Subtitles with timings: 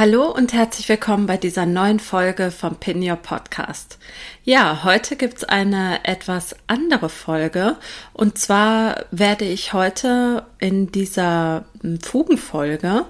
[0.00, 3.98] Hallo und herzlich willkommen bei dieser neuen Folge vom Pin Your Podcast.
[4.44, 7.76] Ja, heute gibt's eine etwas andere Folge
[8.14, 11.66] und zwar werde ich heute in dieser
[12.02, 13.04] Fugenfolge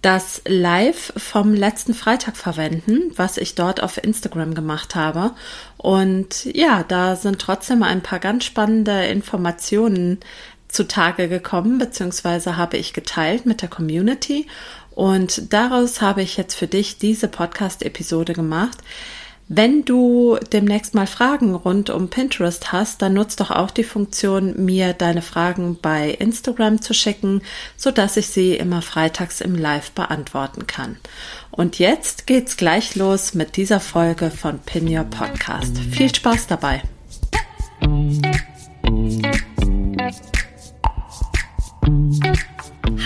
[0.00, 5.32] das Live vom letzten Freitag verwenden, was ich dort auf Instagram gemacht habe.
[5.76, 10.20] Und ja, da sind trotzdem ein paar ganz spannende Informationen
[10.68, 14.46] zutage gekommen, beziehungsweise habe ich geteilt mit der Community.
[15.00, 18.76] Und daraus habe ich jetzt für dich diese Podcast-Episode gemacht.
[19.48, 24.62] Wenn du demnächst mal Fragen rund um Pinterest hast, dann nutzt doch auch die Funktion,
[24.62, 27.40] mir deine Fragen bei Instagram zu schicken,
[27.78, 30.98] so dass ich sie immer freitags im Live beantworten kann.
[31.50, 35.78] Und jetzt geht's gleich los mit dieser Folge von Pin Your Podcast.
[35.78, 36.82] Viel Spaß dabei!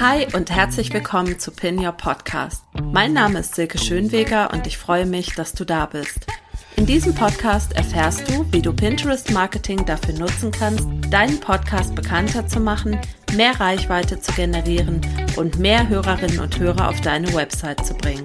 [0.00, 2.64] Hi und herzlich willkommen zu Pin Your Podcast.
[2.92, 6.26] Mein Name ist Silke Schönweger und ich freue mich, dass du da bist.
[6.74, 12.48] In diesem Podcast erfährst du, wie du Pinterest Marketing dafür nutzen kannst, deinen Podcast bekannter
[12.48, 12.98] zu machen,
[13.36, 15.00] mehr Reichweite zu generieren
[15.36, 18.24] und mehr Hörerinnen und Hörer auf deine Website zu bringen.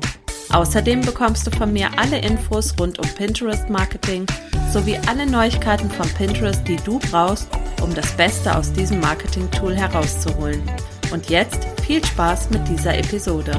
[0.52, 4.26] Außerdem bekommst du von mir alle Infos rund um Pinterest Marketing
[4.74, 7.48] sowie alle Neuigkeiten von Pinterest, die du brauchst,
[7.84, 10.64] um das Beste aus diesem Marketing-Tool herauszuholen.
[11.12, 13.52] Und jetzt viel Spaß mit dieser Episode.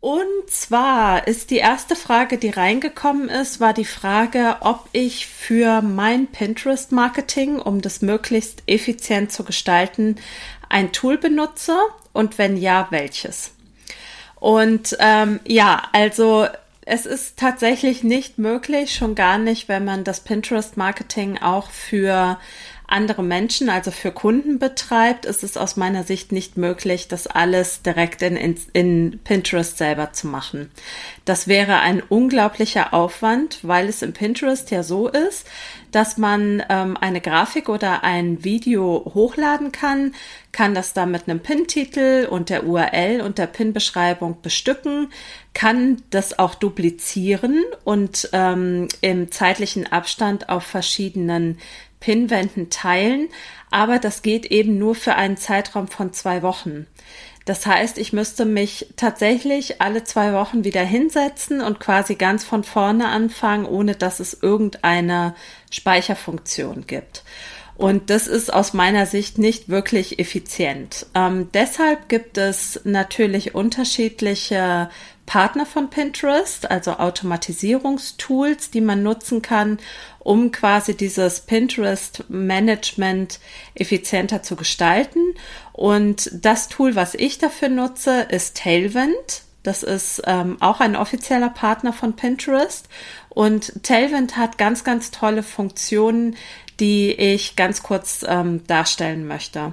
[0.00, 5.80] Und zwar ist die erste Frage, die reingekommen ist, war die Frage, ob ich für
[5.80, 10.16] mein Pinterest-Marketing, um das möglichst effizient zu gestalten,
[10.68, 11.76] ein Tool benutze
[12.12, 13.52] und wenn ja, welches.
[14.36, 16.46] Und ähm, ja, also
[16.88, 22.38] es ist tatsächlich nicht möglich, schon gar nicht, wenn man das Pinterest-Marketing auch für
[22.88, 27.82] andere Menschen, also für Kunden betreibt, ist es aus meiner Sicht nicht möglich, das alles
[27.82, 30.70] direkt in, in, in, Pinterest selber zu machen.
[31.24, 35.46] Das wäre ein unglaublicher Aufwand, weil es im Pinterest ja so ist,
[35.90, 40.14] dass man ähm, eine Grafik oder ein Video hochladen kann,
[40.52, 45.08] kann das dann mit einem Pin-Titel und der URL und der Pin-Beschreibung bestücken,
[45.54, 51.58] kann das auch duplizieren und ähm, im zeitlichen Abstand auf verschiedenen
[52.06, 53.30] Pinwänden teilen,
[53.72, 56.86] aber das geht eben nur für einen Zeitraum von zwei Wochen.
[57.46, 62.62] Das heißt, ich müsste mich tatsächlich alle zwei Wochen wieder hinsetzen und quasi ganz von
[62.62, 65.34] vorne anfangen, ohne dass es irgendeine
[65.72, 67.24] Speicherfunktion gibt.
[67.74, 71.06] Und das ist aus meiner Sicht nicht wirklich effizient.
[71.14, 74.90] Ähm, deshalb gibt es natürlich unterschiedliche
[75.26, 79.78] Partner von Pinterest, also Automatisierungstools, die man nutzen kann,
[80.20, 83.40] um quasi dieses Pinterest-Management
[83.74, 85.34] effizienter zu gestalten.
[85.72, 89.42] Und das Tool, was ich dafür nutze, ist Tailwind.
[89.62, 92.88] Das ist ähm, auch ein offizieller Partner von Pinterest.
[93.28, 96.36] Und Tailwind hat ganz, ganz tolle Funktionen,
[96.78, 99.72] die ich ganz kurz ähm, darstellen möchte.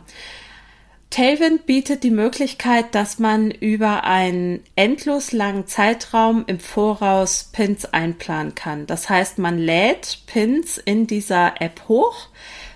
[1.13, 8.55] Tailwind bietet die Möglichkeit, dass man über einen endlos langen Zeitraum im Voraus Pins einplanen
[8.55, 8.87] kann.
[8.87, 12.29] Das heißt, man lädt Pins in dieser App hoch,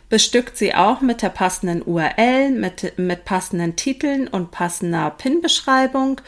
[0.10, 6.22] bestückt sie auch mit der passenden URL, mit, mit passenden Titeln und passender Pin-Beschreibung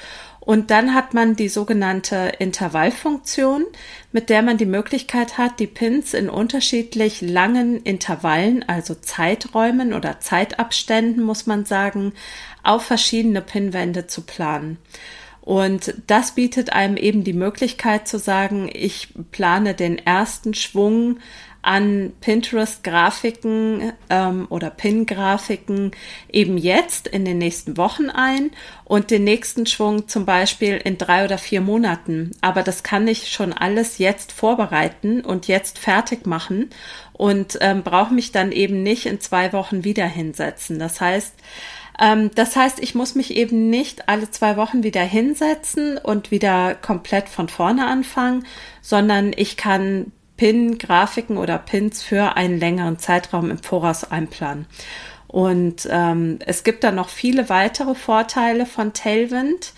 [0.49, 3.67] und dann hat man die sogenannte Intervallfunktion,
[4.11, 10.21] mit der man die Möglichkeit hat, die Pins in unterschiedlich langen Intervallen, also Zeiträumen oder
[10.21, 12.13] Zeitabständen, muss man sagen,
[12.63, 14.79] auf verschiedene Pinwände zu planen.
[15.41, 21.19] Und das bietet einem eben die Möglichkeit zu sagen, ich plane den ersten Schwung
[21.61, 25.91] an Pinterest-Grafiken ähm, oder Pin-Grafiken
[26.31, 28.51] eben jetzt in den nächsten Wochen ein
[28.85, 32.31] und den nächsten Schwung zum Beispiel in drei oder vier Monaten.
[32.41, 36.69] Aber das kann ich schon alles jetzt vorbereiten und jetzt fertig machen
[37.13, 40.79] und ähm, brauche mich dann eben nicht in zwei Wochen wieder hinsetzen.
[40.79, 41.33] Das heißt,
[41.99, 46.75] ähm, das heißt, ich muss mich eben nicht alle zwei Wochen wieder hinsetzen und wieder
[46.75, 48.45] komplett von vorne anfangen,
[48.81, 54.67] sondern ich kann Pin-Grafiken oder Pins für einen längeren Zeitraum im Voraus einplanen.
[55.27, 59.73] Und ähm, es gibt da noch viele weitere Vorteile von Tailwind.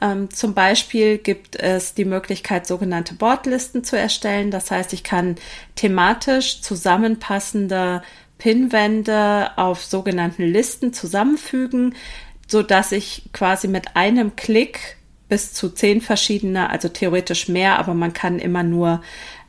[0.00, 4.52] Ähm, zum Beispiel gibt es die Möglichkeit, sogenannte Bordlisten zu erstellen.
[4.52, 5.34] Das heißt, ich kann
[5.74, 8.00] thematisch zusammenpassende
[8.38, 11.96] Pinwände auf sogenannten Listen zusammenfügen,
[12.46, 14.96] so dass ich quasi mit einem Klick
[15.28, 19.00] bis zu zehn verschiedene, also theoretisch mehr, aber man kann immer nur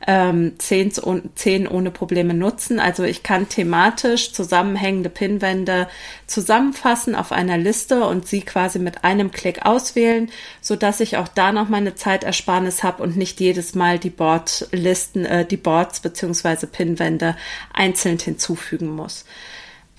[0.06, 0.90] ähm, zehn,
[1.34, 2.80] zehn ohne Probleme nutzen.
[2.80, 5.88] Also ich kann thematisch zusammenhängende Pinwände
[6.26, 10.30] zusammenfassen auf einer Liste und sie quasi mit einem Klick auswählen,
[10.60, 15.26] so dass ich auch da noch meine Zeitersparnis habe und nicht jedes Mal die Boardlisten,
[15.26, 17.36] äh, die Boards beziehungsweise Pinwände
[17.72, 19.24] einzeln hinzufügen muss.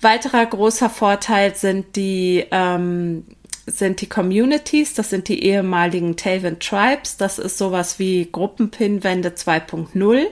[0.00, 3.24] Weiterer großer Vorteil sind die ähm,
[3.70, 10.26] sind die Communities, das sind die ehemaligen Tailwind Tribes, das ist sowas wie Gruppenpinwände 2.0.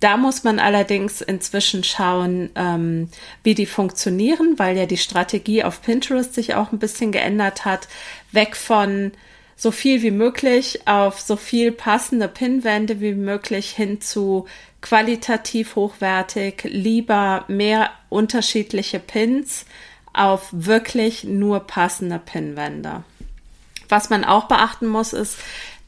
[0.00, 3.08] Da muss man allerdings inzwischen schauen, ähm,
[3.42, 7.88] wie die funktionieren, weil ja die Strategie auf Pinterest sich auch ein bisschen geändert hat.
[8.32, 9.12] Weg von
[9.56, 14.46] so viel wie möglich auf so viel passende Pinwände wie möglich hin zu
[14.80, 19.64] qualitativ hochwertig, lieber mehr unterschiedliche Pins
[20.14, 23.04] auf wirklich nur passende Pinwände.
[23.88, 25.38] Was man auch beachten muss, ist,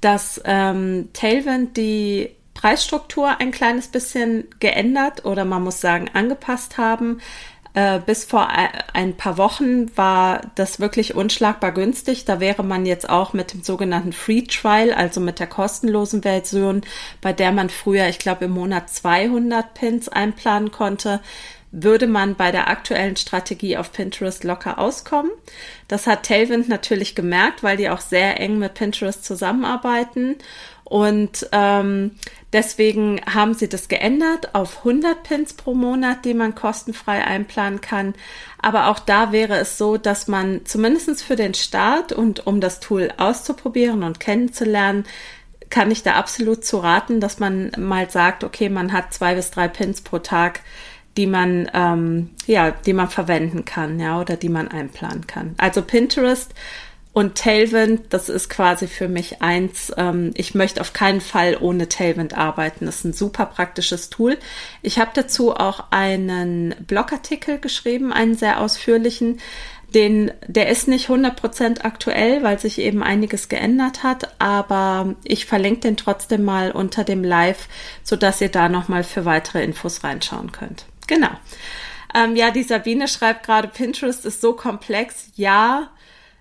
[0.01, 7.21] dass ähm, Tailwind die Preisstruktur ein kleines bisschen geändert oder man muss sagen angepasst haben.
[7.75, 8.49] Äh, bis vor
[8.95, 12.25] ein paar Wochen war das wirklich unschlagbar günstig.
[12.25, 16.81] Da wäre man jetzt auch mit dem sogenannten Free Trial, also mit der kostenlosen Version,
[17.21, 21.21] bei der man früher, ich glaube, im Monat 200 Pins einplanen konnte,
[21.79, 25.31] würde man bei der aktuellen Strategie auf Pinterest locker auskommen.
[25.89, 30.37] Das hat Tailwind natürlich gemerkt, weil die auch sehr eng mit Pinterest zusammenarbeiten.
[30.85, 32.13] Und ähm,
[32.53, 38.15] deswegen haben sie das geändert auf 100 Pins pro Monat, die man kostenfrei einplanen kann.
[38.63, 42.81] Aber auch da wäre es so, dass man zumindest für den Start und um das
[42.81, 45.05] Tool auszuprobieren und kennenzulernen,
[45.69, 49.51] kann ich da absolut zu raten, dass man mal sagt, okay, man hat zwei bis
[49.51, 50.61] drei Pins pro Tag
[51.17, 55.55] die man ähm, ja, die man verwenden kann, ja, oder die man einplanen kann.
[55.59, 56.55] Also Pinterest
[57.17, 59.91] und Tailwind, das ist quasi für mich eins.
[59.97, 62.85] Ähm, ich möchte auf keinen Fall ohne Tailwind arbeiten.
[62.85, 64.37] Das ist ein super praktisches Tool.
[64.83, 69.41] Ich habe dazu auch einen Blogartikel geschrieben, einen sehr ausführlichen.
[69.95, 75.81] Den, der ist nicht 100% aktuell, weil sich eben einiges geändert hat, aber ich verlinke
[75.81, 77.69] den trotzdem mal unter dem Live,
[78.03, 80.85] sodass ihr da nochmal für weitere Infos reinschauen könnt.
[81.07, 81.31] Genau.
[82.15, 85.31] Ähm, ja, die Sabine schreibt gerade, Pinterest ist so komplex.
[85.37, 85.91] Ja,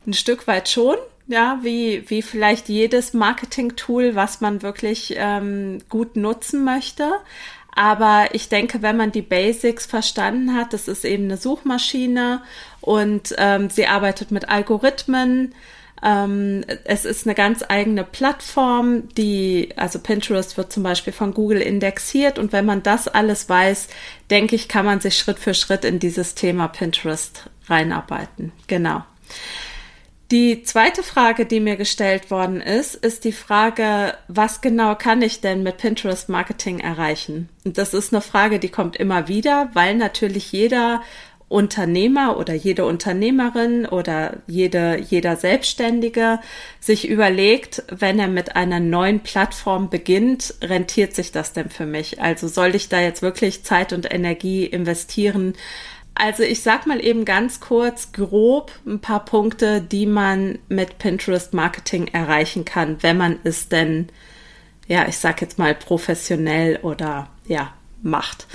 [0.05, 0.97] ein Stück weit schon.
[1.27, 7.13] Ja, wie, wie vielleicht jedes Marketing-Tool, was man wirklich ähm, gut nutzen möchte.
[7.75, 12.41] Aber ich denke, wenn man die Basics verstanden hat, das ist eben eine Suchmaschine
[12.79, 15.53] und ähm, sie arbeitet mit Algorithmen,
[16.03, 21.61] ähm, es ist eine ganz eigene Plattform, die, also Pinterest wird zum Beispiel von Google
[21.61, 23.87] indexiert und wenn man das alles weiß,
[24.29, 28.51] denke ich, kann man sich Schritt für Schritt in dieses Thema Pinterest reinarbeiten.
[28.67, 29.03] Genau.
[30.31, 35.39] Die zweite Frage, die mir gestellt worden ist, ist die Frage, was genau kann ich
[35.39, 37.47] denn mit Pinterest Marketing erreichen?
[37.63, 41.03] Und das ist eine Frage, die kommt immer wieder, weil natürlich jeder
[41.47, 46.39] Unternehmer oder jede Unternehmerin oder jede, jeder Selbstständige
[46.79, 52.19] sich überlegt, wenn er mit einer neuen Plattform beginnt, rentiert sich das denn für mich?
[52.19, 55.53] Also soll ich da jetzt wirklich Zeit und Energie investieren?
[56.15, 61.53] Also ich sag mal eben ganz kurz grob ein paar Punkte, die man mit Pinterest
[61.53, 64.07] Marketing erreichen kann, wenn man es denn,
[64.87, 68.47] ja, ich sag jetzt mal professionell oder ja, macht.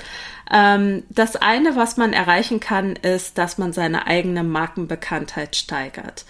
[0.51, 6.25] Ähm, das eine, was man erreichen kann, ist, dass man seine eigene Markenbekanntheit steigert.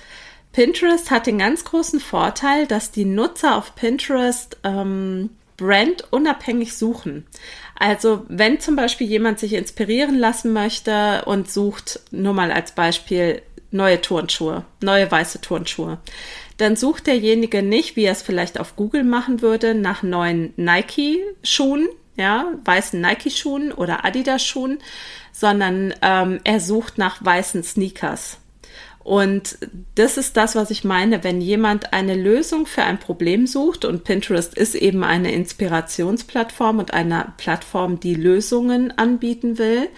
[0.53, 7.25] Pinterest hat den ganz großen Vorteil, dass die Nutzer auf Pinterest ähm, brandunabhängig suchen.
[7.79, 13.41] Also wenn zum Beispiel jemand sich inspirieren lassen möchte und sucht, nur mal als Beispiel,
[13.71, 15.97] neue Turnschuhe, neue weiße Turnschuhe,
[16.57, 21.87] dann sucht derjenige nicht, wie er es vielleicht auf Google machen würde, nach neuen Nike-Schuhen,
[22.21, 24.79] ja, weißen Nike-Schuhen oder Adidas-Schuhen,
[25.33, 28.37] sondern ähm, er sucht nach weißen Sneakers.
[29.03, 29.57] Und
[29.95, 34.03] das ist das, was ich meine, wenn jemand eine Lösung für ein Problem sucht und
[34.03, 39.89] Pinterest ist eben eine Inspirationsplattform und eine Plattform, die Lösungen anbieten will,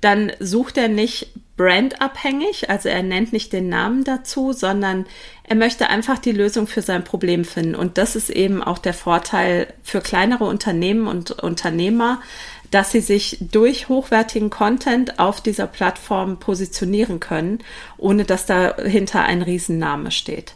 [0.00, 5.04] dann sucht er nicht brandabhängig, also er nennt nicht den Namen dazu, sondern
[5.42, 7.74] er möchte einfach die Lösung für sein Problem finden.
[7.74, 12.22] Und das ist eben auch der Vorteil für kleinere Unternehmen und Unternehmer,
[12.70, 17.58] dass sie sich durch hochwertigen Content auf dieser Plattform positionieren können,
[17.96, 20.54] ohne dass dahinter ein Riesenname steht.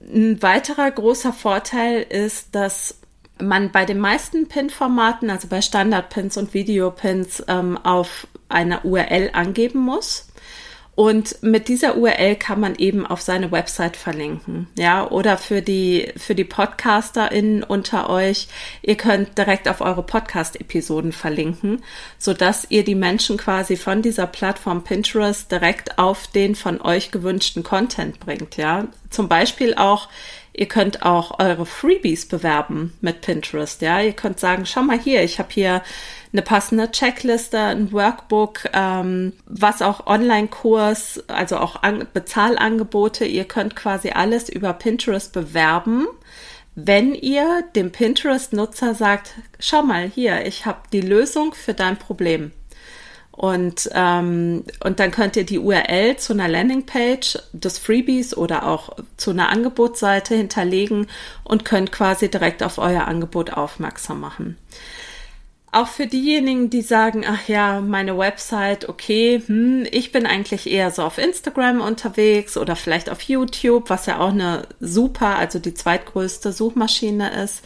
[0.00, 2.96] Ein weiterer großer Vorteil ist, dass
[3.40, 9.80] man bei den meisten Pin-Formaten, also bei Standard-Pins und Videopins, ähm, auf einer URL angeben
[9.80, 10.26] muss.
[10.96, 14.66] Und mit dieser URL kann man eben auf seine Website verlinken.
[14.76, 18.48] Ja, oder für die, für die PodcasterInnen unter euch,
[18.82, 21.82] ihr könnt direkt auf eure Podcast-Episoden verlinken,
[22.18, 27.62] sodass ihr die Menschen quasi von dieser Plattform Pinterest direkt auf den von euch gewünschten
[27.62, 28.58] Content bringt.
[28.58, 30.08] Ja, zum Beispiel auch
[30.52, 33.80] Ihr könnt auch eure Freebies bewerben mit Pinterest.
[33.82, 35.82] Ja, ihr könnt sagen, schau mal hier, ich habe hier
[36.32, 43.24] eine passende Checkliste, ein Workbook, ähm, was auch Online-Kurs, also auch An Bezahlangebote.
[43.24, 46.06] Ihr könnt quasi alles über Pinterest bewerben.
[46.76, 52.52] Wenn ihr dem Pinterest-Nutzer sagt, schau mal hier, ich habe die Lösung für dein Problem.
[53.32, 58.90] Und, ähm, und dann könnt ihr die URL zu einer Landingpage des Freebies oder auch
[59.16, 61.06] zu einer Angebotsseite hinterlegen
[61.42, 64.58] und könnt quasi direkt auf euer Angebot aufmerksam machen.
[65.72, 70.90] Auch für diejenigen, die sagen, ach ja, meine Website, okay, hm, ich bin eigentlich eher
[70.90, 75.74] so auf Instagram unterwegs oder vielleicht auf YouTube, was ja auch eine super, also die
[75.74, 77.62] zweitgrößte Suchmaschine ist.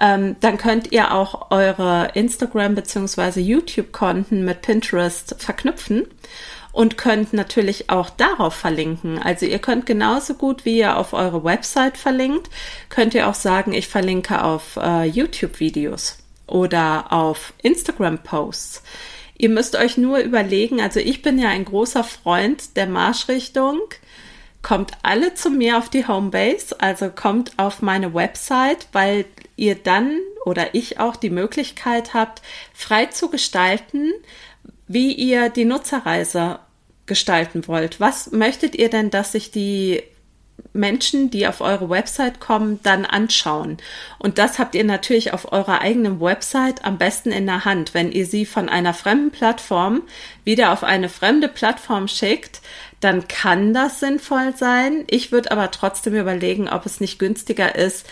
[0.00, 3.40] Ähm, dann könnt ihr auch eure Instagram bzw.
[3.40, 6.06] YouTube-Konten mit Pinterest verknüpfen
[6.72, 9.18] und könnt natürlich auch darauf verlinken.
[9.18, 12.48] Also ihr könnt genauso gut wie ihr auf eure Website verlinkt,
[12.88, 16.21] könnt ihr auch sagen, ich verlinke auf äh, YouTube-Videos
[16.52, 18.82] oder auf Instagram-Posts.
[19.38, 23.80] Ihr müsst euch nur überlegen, also ich bin ja ein großer Freund der Marschrichtung.
[24.60, 29.24] Kommt alle zu mir auf die Homebase, also kommt auf meine Website, weil
[29.56, 32.42] ihr dann oder ich auch die Möglichkeit habt,
[32.74, 34.12] frei zu gestalten,
[34.86, 36.60] wie ihr die Nutzerreise
[37.06, 37.98] gestalten wollt.
[37.98, 40.02] Was möchtet ihr denn, dass sich die
[40.72, 43.76] Menschen, die auf eure Website kommen, dann anschauen.
[44.18, 47.94] Und das habt ihr natürlich auf eurer eigenen Website am besten in der Hand.
[47.94, 50.02] Wenn ihr sie von einer fremden Plattform
[50.44, 52.62] wieder auf eine fremde Plattform schickt,
[53.00, 55.04] dann kann das sinnvoll sein.
[55.08, 58.06] Ich würde aber trotzdem überlegen, ob es nicht günstiger ist,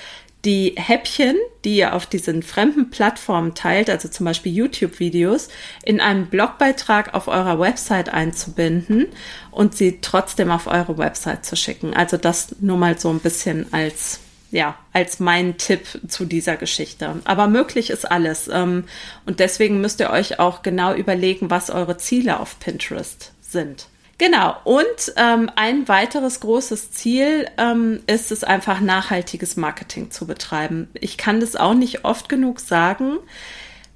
[0.45, 5.49] die Häppchen, die ihr auf diesen fremden Plattformen teilt, also zum Beispiel YouTube-Videos,
[5.85, 9.07] in einem Blogbeitrag auf eurer Website einzubinden
[9.51, 11.95] und sie trotzdem auf eure Website zu schicken.
[11.95, 14.21] Also das nur mal so ein bisschen als
[14.53, 17.21] ja, als mein Tipp zu dieser Geschichte.
[17.25, 18.49] Aber möglich ist alles.
[18.49, 18.85] Ähm,
[19.25, 23.87] und deswegen müsst ihr euch auch genau überlegen, was eure Ziele auf Pinterest sind.
[24.21, 30.91] Genau, und ähm, ein weiteres großes Ziel ähm, ist es einfach nachhaltiges Marketing zu betreiben.
[30.93, 33.17] Ich kann das auch nicht oft genug sagen.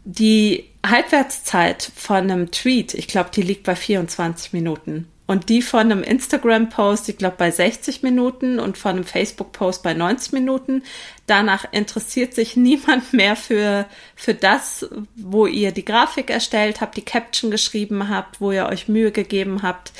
[0.06, 5.08] Die Halbwertszeit von einem Tweet, ich glaube, die liegt bei 24 Minuten.
[5.26, 9.94] Und die von einem Instagram-Post, ich glaube, bei 60 Minuten und von einem Facebook-Post bei
[9.94, 10.82] 90 Minuten.
[11.26, 17.04] Danach interessiert sich niemand mehr für, für das, wo ihr die Grafik erstellt habt, die
[17.04, 19.92] Caption geschrieben habt, wo ihr euch Mühe gegeben habt,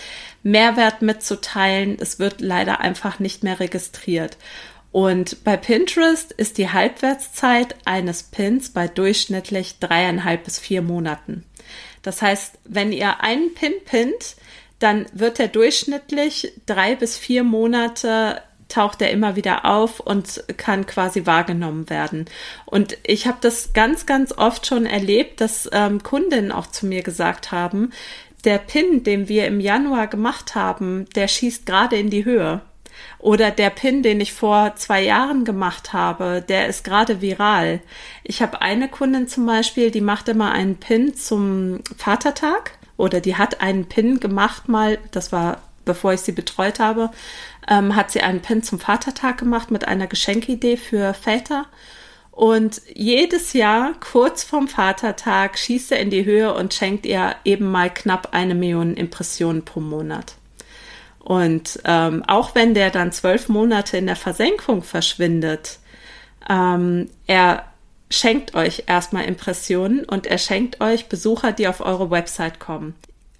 [0.43, 1.97] Mehrwert mitzuteilen.
[1.99, 4.37] Es wird leider einfach nicht mehr registriert.
[4.93, 11.45] Und bei Pinterest ist die Halbwertszeit eines Pins bei durchschnittlich dreieinhalb bis vier Monaten.
[12.03, 14.37] Das heißt, wenn ihr einen Pin pinnt,
[14.79, 20.87] dann wird er durchschnittlich drei bis vier Monate taucht er immer wieder auf und kann
[20.87, 22.25] quasi wahrgenommen werden.
[22.65, 27.03] Und ich habe das ganz, ganz oft schon erlebt, dass ähm, Kundinnen auch zu mir
[27.03, 27.91] gesagt haben,
[28.45, 32.61] der Pin, den wir im Januar gemacht haben, der schießt gerade in die Höhe.
[33.19, 37.81] Oder der Pin, den ich vor zwei Jahren gemacht habe, der ist gerade viral.
[38.23, 43.37] Ich habe eine Kundin zum Beispiel, die macht immer einen Pin zum Vatertag oder die
[43.37, 47.11] hat einen Pin gemacht mal, das war bevor ich sie betreut habe,
[47.69, 51.67] ähm, hat sie einen Pin zum Vatertag gemacht mit einer Geschenkidee für Väter.
[52.31, 57.71] Und jedes Jahr, kurz vorm Vatertag, schießt er in die Höhe und schenkt ihr eben
[57.71, 60.35] mal knapp eine Million Impressionen pro Monat.
[61.21, 65.79] Und ähm, auch wenn der dann zwölf Monate in der Versenkung verschwindet,
[66.51, 67.65] ähm, er
[68.15, 72.95] schenkt euch erstmal Impressionen und er schenkt euch Besucher, die auf eure Website kommen.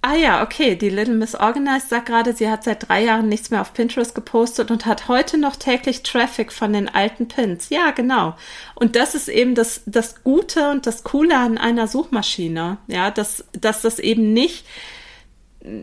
[0.07, 3.49] Ah ja, okay, die Little Miss Organized sagt gerade, sie hat seit drei Jahren nichts
[3.49, 7.69] mehr auf Pinterest gepostet und hat heute noch täglich Traffic von den alten Pins.
[7.69, 8.35] Ja, genau.
[8.75, 12.77] Und das ist eben das, das Gute und das Coole an einer Suchmaschine.
[12.85, 14.67] Ja, dass, dass das eben nicht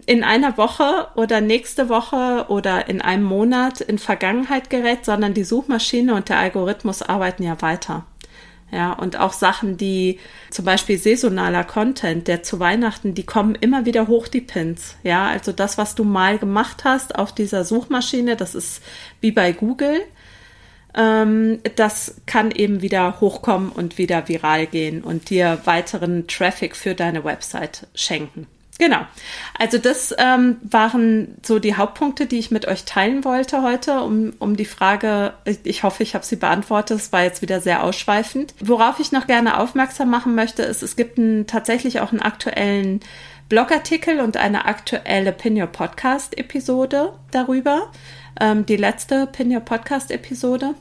[0.06, 5.42] in einer Woche oder nächste Woche oder in einem Monat in Vergangenheit gerät, sondern die
[5.42, 8.06] Suchmaschine und der Algorithmus arbeiten ja weiter.
[8.72, 10.18] Ja, und auch Sachen, die
[10.50, 14.96] zum Beispiel saisonaler Content, der zu Weihnachten, die kommen immer wieder hoch, die Pins.
[15.02, 18.82] Ja, also das, was du mal gemacht hast auf dieser Suchmaschine, das ist
[19.20, 20.00] wie bei Google.
[20.94, 26.94] Ähm, das kann eben wieder hochkommen und wieder viral gehen und dir weiteren Traffic für
[26.94, 28.46] deine Website schenken.
[28.82, 29.06] Genau.
[29.56, 34.32] Also das ähm, waren so die Hauptpunkte, die ich mit euch teilen wollte heute, um,
[34.40, 38.54] um die Frage, ich hoffe, ich habe sie beantwortet, es war jetzt wieder sehr ausschweifend.
[38.58, 42.98] Worauf ich noch gerne aufmerksam machen möchte, ist, es gibt einen, tatsächlich auch einen aktuellen
[43.48, 47.92] Blogartikel und eine aktuelle Pin Your Podcast Episode darüber.
[48.40, 50.74] Ähm, die letzte Pin Your Podcast Episode.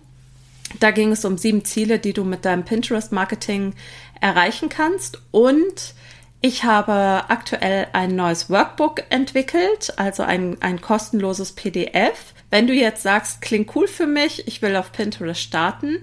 [0.80, 3.76] Da ging es um sieben Ziele, die du mit deinem Pinterest Marketing
[4.20, 5.94] erreichen kannst und
[6.42, 12.34] ich habe aktuell ein neues Workbook entwickelt, also ein, ein kostenloses PDF.
[12.50, 16.00] Wenn du jetzt sagst, klingt cool für mich, ich will auf Pinterest starten,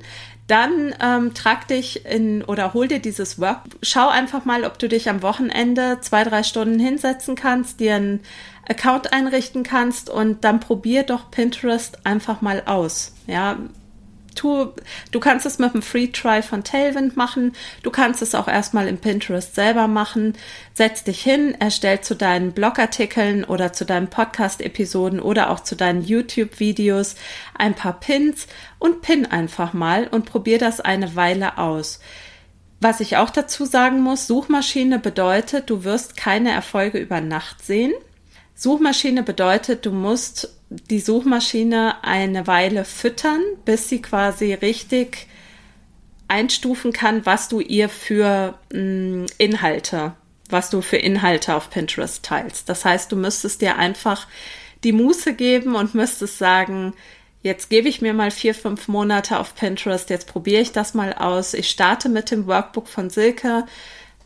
[0.47, 3.78] dann ähm, trag dich in oder hol dir dieses Workbook.
[3.83, 8.21] Schau einfach mal, ob du dich am Wochenende zwei, drei Stunden hinsetzen kannst, dir einen
[8.66, 13.12] Account einrichten kannst und dann probier doch Pinterest einfach mal aus.
[13.26, 13.59] Ja,
[14.38, 14.73] tu,
[15.11, 17.52] du kannst es mit einem Free Trial von Tailwind machen.
[17.83, 20.35] Du kannst es auch erstmal im Pinterest selber machen.
[20.75, 26.02] Setz dich hin, erstell zu deinen Blogartikeln oder zu deinen Podcast-Episoden oder auch zu deinen
[26.02, 27.16] YouTube-Videos
[27.57, 28.47] ein paar Pins
[28.78, 32.00] und pin einfach mal und probier das eine Weile aus.
[32.80, 37.92] Was ich auch dazu sagen muss, Suchmaschine bedeutet, du wirst keine Erfolge über Nacht sehen.
[38.54, 45.26] Suchmaschine bedeutet, du musst die Suchmaschine eine Weile füttern, bis sie quasi richtig
[46.28, 50.12] einstufen kann, was du ihr für mh, mm, Inhalte,
[50.50, 52.68] was du für Inhalte auf Pinterest teilst.
[52.68, 54.26] Das heißt, du müsstest dir einfach
[54.84, 56.92] die Muße geben und müsstest sagen,
[57.42, 61.14] jetzt gebe ich mir mal vier, fünf Monate auf Pinterest, jetzt probiere ich das mal
[61.14, 61.54] aus.
[61.54, 63.64] Ich starte mit dem Workbook von Silke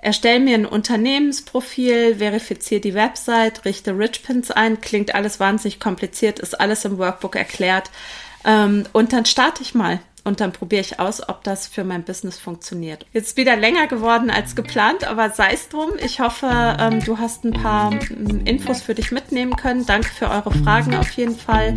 [0.02, 6.60] Erstell mir ein Unternehmensprofil, verifiziere die Website, richte Richpins ein, klingt alles wahnsinnig kompliziert, ist
[6.60, 7.88] alles im Workbook erklärt.
[8.44, 12.02] Ähm, und dann starte ich mal und dann probiere ich aus, ob das für mein
[12.02, 13.06] Business funktioniert.
[13.12, 15.90] Jetzt wieder länger geworden als geplant, aber sei es drum.
[16.04, 16.48] Ich hoffe,
[16.80, 19.86] ähm, du hast ein paar ähm, Infos für dich mitnehmen können.
[19.86, 21.76] Danke für eure Fragen auf jeden Fall.